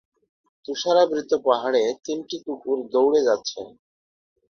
তুষারাবৃত 0.65 1.31
পাহাড়ে 1.45 1.83
তিনটি 2.05 2.37
কুকুর 2.45 2.77
দৌড়ে 2.91 3.21
যাচ্ছে। 3.27 3.59